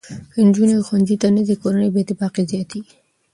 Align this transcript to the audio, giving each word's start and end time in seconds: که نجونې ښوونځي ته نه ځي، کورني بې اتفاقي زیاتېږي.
که 0.31 0.39
نجونې 0.47 0.75
ښوونځي 0.87 1.15
ته 1.21 1.27
نه 1.35 1.41
ځي، 1.47 1.55
کورني 1.61 1.89
بې 1.93 2.01
اتفاقي 2.03 2.43
زیاتېږي. 2.51 2.95